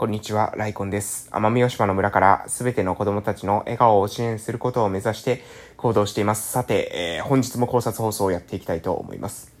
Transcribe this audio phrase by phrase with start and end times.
[0.00, 1.28] こんにちは、ライコンです。
[1.30, 5.42] 奄美大島の村からすべての子供たちの笑顔を支援することを目指して
[5.76, 6.50] 行動しています。
[6.50, 9.52] さて、えー、本日も考察放送をやっていきたいと思います。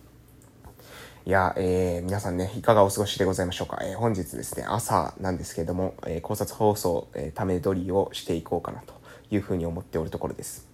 [1.26, 3.80] いや、えー、皆さんね、いかがお過ごしでございましょうか。
[3.82, 8.94] えー、本日ですね、朝なんですけれども、えー、考察放送、えー、ため撮りをしていこうかなと
[9.30, 10.69] いうふうに思っておるところです。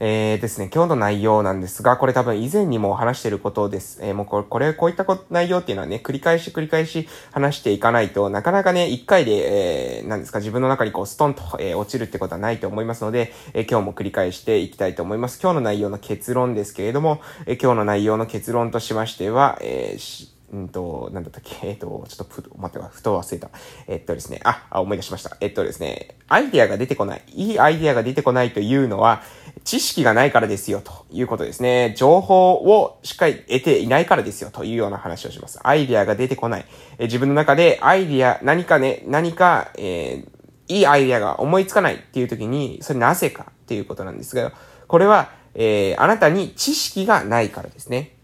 [0.00, 3.98] えー、ですね、今日の内容なんですが、これ多分以前にも話してることです。
[4.00, 15.40] えー、もうこれ、こ、ういった内容っていうのはね、繰り返し繰り返し話していかないとなかなかね、一回で、えー、なんですか、自分の中にこう、ストンと、えー、落ちるってことはないと思いますので、えー、今日も繰り返していきたいと思います。
[15.42, 21.66] 今日の内容の結論ですけれども、えー、今日の内容の結論としましては、えー、うんと、なんだったっけ？
[21.68, 23.50] えっ、と、ちょっと、待って、ふと忘れた。
[23.86, 25.36] えっとですね、あ、あ、思い出しました。
[25.40, 27.22] えっとですね、アイディアが出てこない。
[27.34, 29.20] いいアイディアが出てこないというのは、
[29.68, 31.92] 知識がないからですよ、ということですね。
[31.94, 35.60] 情報をしっかり得ていないからですよ、というような話をします。
[35.62, 36.64] アイディアが出てこない。
[36.96, 44.54] え自分の中でアイディア、何かね、何か、えー、いいアイディアが思いつかないっていう時に、それなぜかっていうことなんですが、
[44.86, 48.16] これは、えー、あなたに知識がないからですね。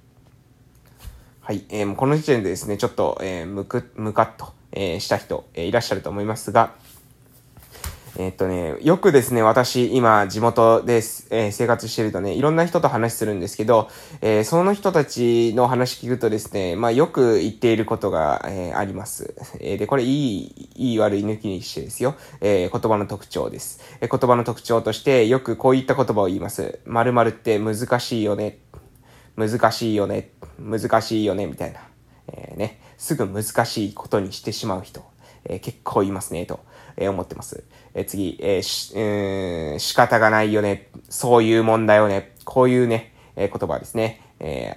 [1.42, 1.66] はい。
[1.68, 6.72] えー、この時点でですね、ちょっと、えー、むく、むかっと、えー、した人、えー、いらっしゃると思いますが、
[8.16, 13.88] えー、っとね、よくですね、私、今、地元で、えー、生活してるとね、いろんな人と話するんですけど、
[14.20, 19.34] えー、その人たちの話聞くとですね、まあ、よく言っていることが、え、あります。
[19.58, 23.80] え、で、これ、いい、いい悪い抜きにしてですよ、えー、言葉の特徴です。
[24.00, 26.78] え、言葉の特徴として、よくこういった言葉を言います。
[26.84, 28.58] 〇〇って難しいよね。
[29.36, 30.30] 難しいよね。
[30.60, 31.80] 難しいよね、みたいな。
[32.32, 35.02] え、ね、すぐ難しいことにしてしまう人、
[35.44, 36.60] え、結構いますね、と、
[36.96, 37.64] えー、思ってます。
[37.94, 44.20] えー、次、えー、し、えー、仕方がないよね、そういうもんだよね、こういうね、えー、言葉ですね。
[44.40, 44.74] え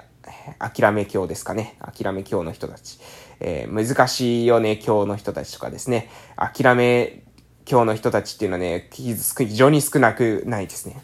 [0.58, 1.78] ー、諦め今日ですかね。
[1.80, 3.00] 諦め今日の人たち。
[3.40, 6.10] えー、難しいよね、今日の人たちとかですね。
[6.36, 7.24] 諦め
[7.70, 9.16] 今日の人たちっていうのはね、非
[9.54, 11.02] 常に少なくないですね。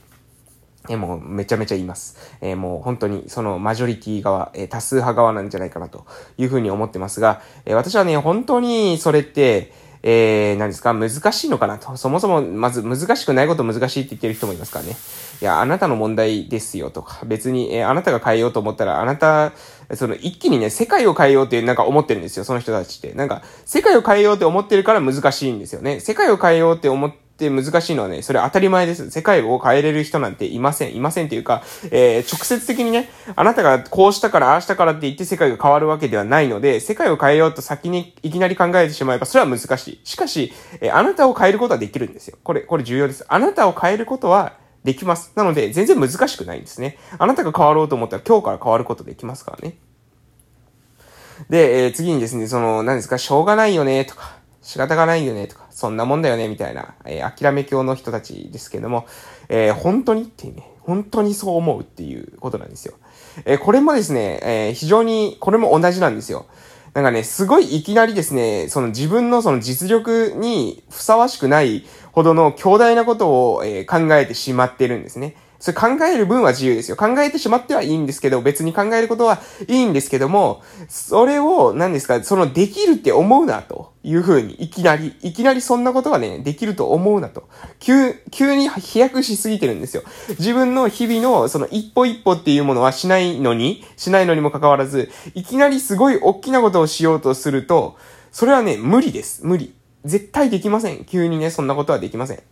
[0.90, 2.18] えもうめちゃめちゃ言います。
[2.42, 6.06] えー、もう本当にそのマジョリティ側、えー、多数派側なんじゃないかなと
[6.38, 9.74] いうふうに思ってますが、え、私はね、本当にそれって、
[10.06, 11.96] えー、何ですか、難しいのかなと。
[11.96, 14.98] そもそも、まず難しくないこと難しいって言ってる人もいますからね。
[15.42, 19.54] いや、あなたの問題ですよとか、別に、えー、あなたが変えようと思ったら、あなた、
[19.96, 23.14] その一気にね、世界を変えようってなんか思ってるんですよ、その人たちって。
[23.14, 26.02] なんか、世界を変えようって思ってるから難しいんですよね。
[26.02, 29.10] 世界を変えようって思ってって難しいのはね、それ当たり前です。
[29.12, 30.96] 世界を変えれる人なんていません。
[30.96, 40.02] いませんっていうか、えー、直接的にね、あなたがこうしたから、ああしたからって言って世界が変わるわけではないので、世界を変えようと先にいきなり考えてしまえば、それは難しい。
[40.04, 42.38] しかし、えー、あなたを変えることはできるんですよ。
[42.44, 43.26] これ、これ重要です。
[43.28, 45.32] あなたを変えることは、できます。
[45.36, 46.98] なので、全然難しくないんですね。
[47.18, 49.78] あなたが変わろうと思ったら今日から変わることできますからね。
[51.50, 59.06] で、えー、次にですね、その、何ですか、しょうがないよね、とか、仕方がないよね、とか、そんなもんだよね、みたいな、えー、諦め教の人たちですけども、
[59.50, 62.96] えー、本当にっていうね、本当にそう思うっていうことなんですよ。
[63.46, 66.46] えー、これもですね、え、非常に、これも同じなんですよ。
[66.94, 75.36] なんかね、すごいいきなりですね、その自分のその実力にふさわしくないほどの強大なことを、え、考えてしまってるんですね。
[75.64, 76.98] それ考える分は自由ですよ。
[76.98, 87.48] 考えてしまってはいいんですけど、別に考えることはいいんですけども、それを、何ですか、そのできるって思うな、というふうに、いきなり、いきなりそんなことがね、できると思うなと。
[87.80, 90.04] 急、急に飛躍しすぎてるんですよ。
[90.32, 97.96] 自分の日々の、その一歩一歩っていうものはしないのに、しないのにもかかわらず、いきなりすごい大きなことをしようとすると、
[98.34, 99.46] それはね、無理です。
[99.46, 99.74] 無理。
[100.04, 101.06] 絶対できません。
[101.06, 102.44] 急にね、そんなことはできません。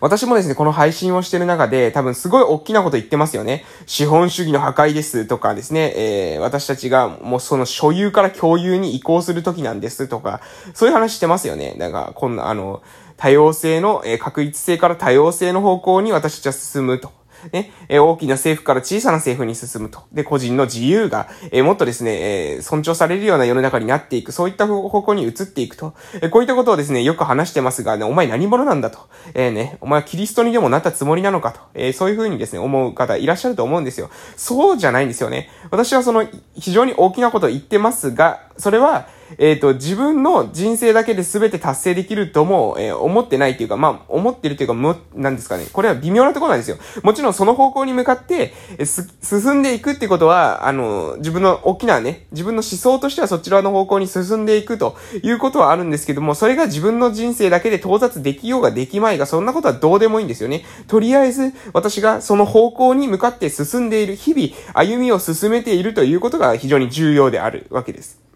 [0.00, 3.64] 私もですね、この配信をしてる中で、多分すごい大きなこと言ってますよね。
[3.86, 10.40] 資本主義の破壊ですとかですね、えー、私たちがもうその所有から共有に移行する時なんですとか、
[10.74, 11.74] そういう話してますよね。
[11.78, 12.82] なんか、こんな、あの、
[13.16, 17.17] 多様性の、えー、確一性から多様性の方向に私たちは進むと。
[17.52, 20.02] ね、え大きな政府から小さな政府に進むと。
[20.12, 25.94] で、個人の自由が、えもっとですね、え尊重されるような世の中になっていく、そういった方向に移っていくと。
[26.20, 28.98] えこういったことをですね、よく話してますが、ね、お前何者なんだと。
[29.34, 31.60] えー、ね、お前はキリストにでもなったつもりなのかと。
[31.74, 34.10] えー、そういうふうにですね、思う方いらっしゃると思うんですよ。
[34.36, 35.50] そうじゃないんですよね。
[35.70, 45.66] 私はその、非常に大きなことを言ってますが、それは、えっ、ー、と、自分の人生だけで全て達成できるとも、えー、思ってないっていうか、まあ、思ってるというか、む、なんですかね。
[45.72, 46.78] これは微妙なところなんですよ。
[47.02, 60.64] もちろんその方向に向かって、えー、進んでいくってことは、あの、自分の大きなね、自分の思想としてはそちらの方向に進んでいくということはあるんですけども、それが自分の人生だけで到達できようができまいが、そんなことはどうでもいいんですよね。
[60.86, 68.27] とりあえず、私がその方向に向かって進んでいる、日々、歩みを進めているということが非常に重要であるわけです。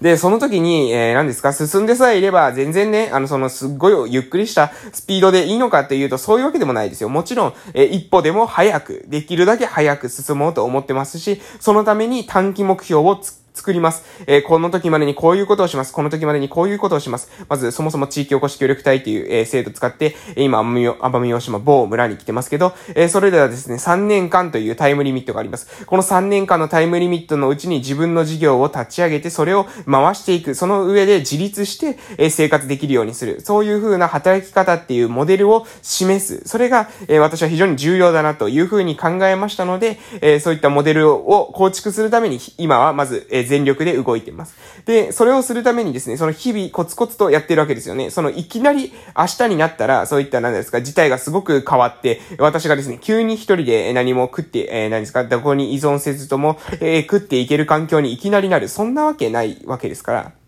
[0.00, 7.08] で、その時に、えー、何ですか、進んでさえいれば、全然ね、あの、その、すっごいゆっくりしたスピードでいいのかっていうと、そういうわけでもないですよ。
[7.08, 13.20] もちろん、えー、一歩でも早く、できるだけ早く進もうと思ってますし、そのために短期目標を
[13.54, 14.04] 作ります。
[14.26, 15.92] えー、この時までにこういうことをします。
[15.92, 17.30] この時までにこういうことをします。
[17.48, 25.84] まず、そもそも地域おこし協力隊っていう、えー、制度を使って、え、今、奄美大島某村に来てますけど、えー、それではですね、3年間というタイムリミットがあります。
[25.84, 30.54] この3年間のタイムリミットのうちに自分の事業を立ち上げて、それを回していく。
[30.54, 33.40] その上で自立して、えー、生活できるようにする。
[33.40, 36.48] そういう風な働き方っていうモデルを示す。
[36.48, 44.54] それが、えー、私は非常に重要だなという風に考えましたので、えー、そういったモデルを構築するために、今はまず、えー、え全力で動いていてます。
[44.86, 48.10] で、それをするためにですね、その日々コツコツとやってるわけですよね。
[48.10, 58.68] そのいきなり明日になったら、そういった何ですか、事態がすごく変わって、私がですね、急に一人で何も食って、えー、何ですか、どこに依存せずとも、えー、食っていける環境にいきなりなる。
[58.68, 60.39] そんなわけないわけですから。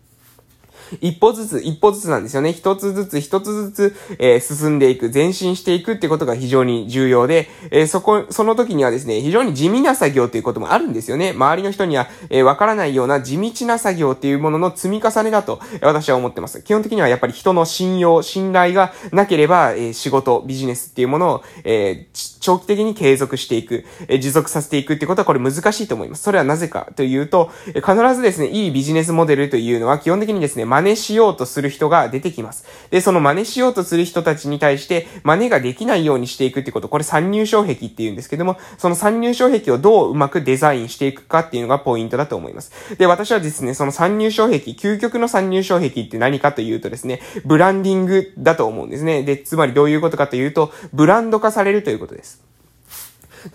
[1.01, 2.53] 一歩ずつ、一歩ずつなんですよね。
[2.53, 11.31] 一つずつ、一つずつ、えー、進んでいく、前進していくってことが非常に重要で、えー、そこ、その時にはですね、非常に地味な作業っていうこともあるんですよね。
[11.31, 16.61] 周りの人には、えー、わからないような地道な作業っていうものの積み重ねだと、私は思ってます。
[16.61, 26.23] 基本的にはやっぱり人の信用、信頼がなければ、えー、仕事、ビジネスっていうものを、えー、長期的に継続していく、え、持続させていくってことはこれ難しいと思います。
[26.23, 32.65] それはなぜかというと、え必ずですね、いいビジネスモデルというのは基本的にですね、真似しようとする人が出てきます。
[32.91, 42.73] で、その真似しようとする人たちに対して、真似ができないようにしていくってこと、これ参入障壁って言うんですけども、その参入障壁をどううまくデザインしていくかっていうのがポイントだと思います。
[42.97, 49.23] で、私はですね、その参入障壁、究極の参入障壁って何かというとですね、ブランディングだと思うんですね。
[49.23, 52.32] で、つまりどういうことかというと、ブランド化されるということです。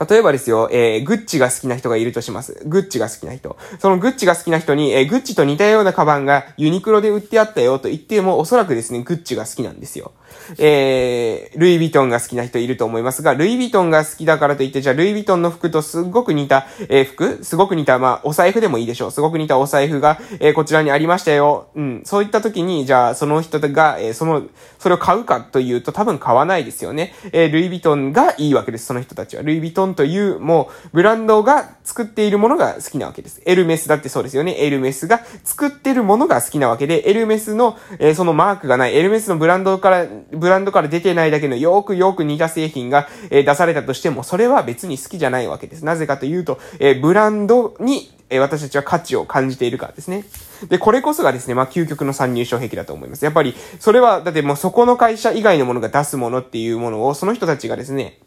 [0.09, 2.61] 例えばですよ、えー、グッチが好きな人がいるとします。
[2.67, 3.57] グッチが好きな人。
[3.79, 10.13] そのグッチが好きな人に、えー、グッチと似たようなカバンがユニクロで売ってあったよと言っても、おそらくですね、グッチが好きなんですよ。
[10.59, 17.45] えー、ルイ・ヴィトンが好きな人いると思いますが、ルイ・ヴィトンが好きだからといって、じゃあルイ・ヴィトンの服とすごく似た、えー、服？
[17.45, 19.11] すごく似た、まあ、お財布でもいいでしょう。
[19.11, 21.69] すごく似たお財布が、えー、こちらにありましたよ。
[21.75, 22.03] うん。
[22.05, 24.43] そういった時に、じゃあ、その人が、えー、その、
[24.79, 27.15] それを買うかというと多分買わないですよね。
[27.33, 29.43] えー、ルイ・ヴィトンがいいわけです、その人たちは。
[29.43, 33.41] ルイ・ヴィトンという、もう、ブランドが作っているものが好きなわけです。
[33.45, 34.57] エルメスだってそうですよね。
[34.59, 45.85] エルメスが作ってるものが好きなわけで、エルメスの、えー、そのマークがない、エルメスのブランドから、ブランドから出てないだけのよくよく似た製品が、え、出されたとしても、それは別に好きじゃないわけです。
[45.85, 50.25] なぜかというと、え、ブランドに、え私たちは価値を感じているからですね。
[50.69, 53.25] で、これこそがですね、まあ、究極の参入障壁だと思います。
[53.25, 58.19] やっぱり、それは、だってもうそこの会社以外のものが出すものっていうものを、その人たちがですね、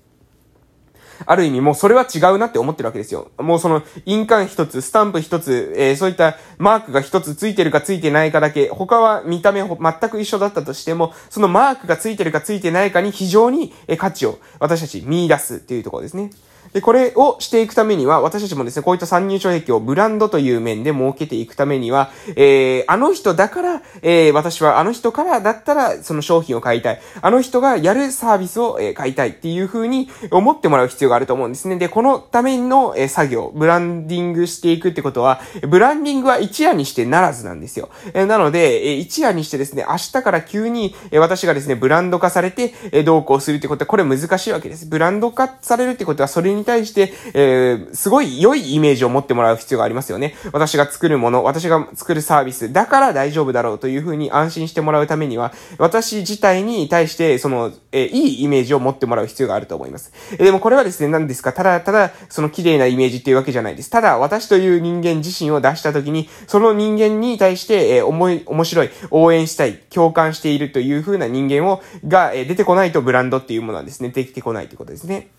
[1.26, 3.32] ある意味もうそれは違うなって思ってるわけですよ。
[3.38, 16.32] もうその印鑑一つ、スタンプ一つ、えー、そういったマークが一つついてるかついてないかだけ、他は見た目全く一緒だったとしても、そのマークがついてるかついてないかに非常に価値を私たち見出すっていうところですね。
[16.74, 27.02] で、これをしていくためには、私たちもですね、こういった参入障壁をブランドという面で設けていくためには、えー、あの人だから、えー、私はあの人からだったら、その商品を買いたい。
[27.22, 31.78] あの人がやるサービスを、えー、買いたいっていう風に思ってもらう必要があると思うんですね。
[31.78, 37.90] で、このための、えー、作業、ブランディングしていくってことは、ブランディングは一夜にしてならずなんですよ。
[38.14, 44.86] えー、なので、えー、一夜にしてですね、明日から急に、えー、私がですね、ブランド化されて、えー、どうこうするってことは、これ難しいわけです。
[44.86, 50.36] ブランド化されるってことは、それにに対して、えー、すごい良いイメージを持ってもらう必要がありますよね。
[50.54, 60.14] 私が作るもの、私が作るサービス、だから大丈夫だろうというふうに安心してもらうためには、私自体に対して、その、えー、いいイメージを持ってもらう必要があると思います。
[60.34, 63.90] えー、でもこれはですね、何ですかただ、ただ、その綺麗なイメージっていうわけじゃないです。
[63.90, 75.30] ただ、私という人間自身を出したときに、その人間に対して、えー、思い、面白い、応援したい、共感しているという風な人間を、が、えー、出てこないとブランドっていうものはですね、できてこないってことですね。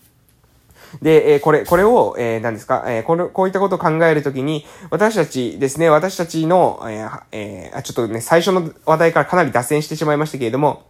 [1.01, 10.85] で、え、これ、これを、えー、何ですか、え、この、こういったことを考えるときに、私たちですね、私たちの、えー、えー、ちょっとね、最初の話題からかなり脱線してしまいましたけれども、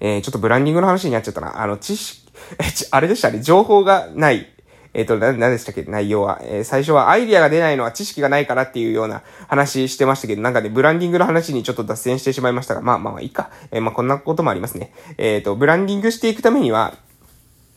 [0.00, 1.60] えー、ちょっとブランディングの話になっちゃったな。
[1.60, 4.52] あの、知識、 え、ちあれでしたね、情報がない。
[4.94, 5.82] えっ、ー、と、な、何でしたっけ？
[5.82, 6.40] 内容は。
[6.42, 13.50] えー、最初はアイディアが出ないのは知識がないからっていうような話してましたけど、なんかね、ブランディングの話にちょっと脱線してしまいましたが、まあまあまあいいか。
[13.70, 14.92] えー、まあこんなこともありますね。
[15.18, 16.94] えっ、と、ブランディングしていくためには、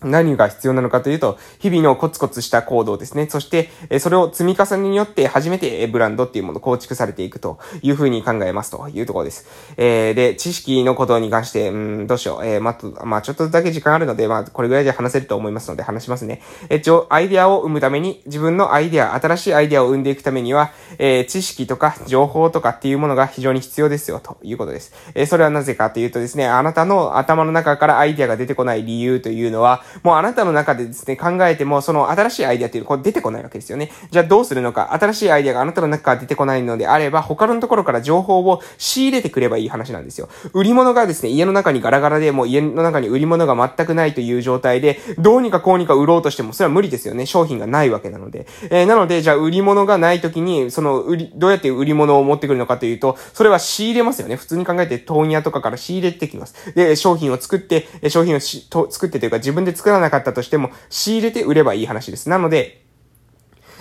[0.03, 3.27] 何が必要なのかというと、日々のコツコツした行動ですね。
[3.29, 9.47] そして、それを積み重ねによって初めてブランドっていうものを構築されていくというふうに考えますというところです。
[9.77, 12.45] えー、で、知識のことに関して、うん、どうしよう。
[12.45, 16.41] えー、まあ、まあ、ちょっとだけ時間あるので、まあ、これぐらいで話せると思いますので話しますね。
[16.69, 24.93] えっと、アイディアを生むために、自分のアイディア、新しいアイディアを生んでいくためには、えー、知識とか情報とかっていうものが非常に必要ですよということです。
[25.15, 33.91] えー、それはなぜかというとですね、あなたの頭の中からアイディアが出てこない理由というのは、もうあなたの中でですね、考えても、その新しいアイデアっていうのはこう出てこないわけですよね。
[34.11, 40.29] じゃあどうするのか、新しいアイデアがあなたの中から出てこないのであれば、他のところから情報を仕入れてくればいい話なんですよ。
[40.53, 47.25] 売り物がですね、家の中にガラガラでもう家の中に売り物が全くないという状態で、どうにかこうにか売ろうとしても、それは無理ですよね。
[47.25, 48.47] 商品がないわけなので。
[48.69, 54.35] えー、なので、じゃあ売り物がない時に、その売り、どうやって売り物を持ってくるのかというと、それは仕入れますよね。
[54.35, 56.73] 普通に考えて、問屋とかから仕入れてきます。
[56.73, 62.27] で、商品を作って、商品をし、と、作ってというか自分で作らなかったとしても、仕入れて売ればいい話です。
[62.27, 62.78] なので、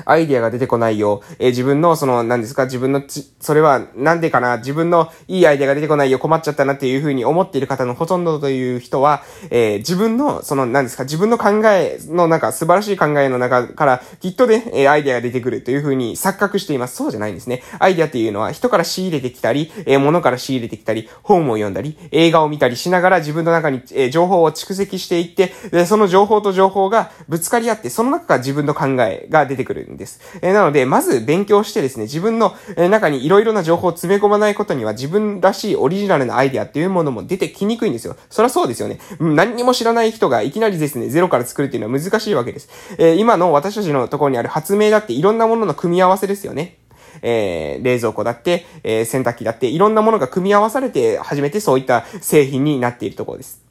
[0.04, 1.22] アイディアが出てこないよ。
[1.38, 3.02] えー、自分の、その、何ですか、自分の、
[3.40, 16.96] それは、なんでかな、自分のいいアイディアが出てこないよ、困っちゃったなっていうふうに思っている方のほとんどという人は、えー、自分の、その、何ですか、自分の考えの中、素晴らしい考えの中から、きっとね、えー、アイディアが出てくるというふうに錯覚しています。
[16.96, 17.62] そうじゃないんですね。
[17.78, 30.20] アイディアっていうのは、人から仕入れてきたり、えー、物から仕入れてきたり、本を読んだり、映画を見たりしながら自分の中に、えー、情報を蓄積していって、で、その情報と情報がぶつかり合って、その中から自分の考えが出てくるんです。
[30.42, 32.54] えー、なので、まず勉強してですね、自分の
[32.90, 38.16] 中に色々な情報を詰め込まないことには自分らしいオリジナルなアイデアっていうものも出てきにくいんですよ。
[38.30, 38.98] そりゃそうですよね。
[39.20, 42.68] 何にも知らない人がいきなりですね、ゼロから作るっていうのは難しいわけです。
[42.98, 46.78] えー、今の私たちのところにある発明だっていろんなものの組み合わせですよね。
[47.22, 53.67] えー、冷蔵庫だって、えー、洗濯機だって、いろんなものが組み合わされて、初めてそういった製品になっているところです。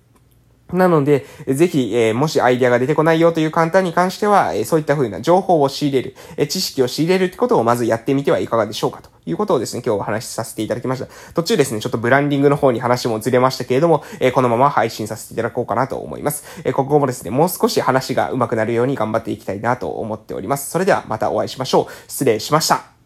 [0.73, 11.07] なので、ぜひ、えー、もしアイデアが出てこないよという簡単に関しては、えー、そういった風な情報を仕入れる、えー、知識を仕入れるってことをまずやってみてはいかがでしょうかということをですね、今日お話しさせていただきました。
[11.33, 16.43] 途中ですね、ちょっとブランディングの方に話もずれましたけれども、え、このまま配信させていただこうかなと思います。
[16.65, 20.69] え、ここもですね、もう少し話が上手くなるように頑張っていきたいなと思っております。
[20.69, 22.11] それではまたお会いしましょう。
[22.11, 22.96] 失礼しました。